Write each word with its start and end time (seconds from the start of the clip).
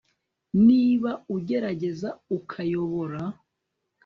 niba 0.67 1.11
ugerageza 1.35 2.09
ukayobora 2.37 3.19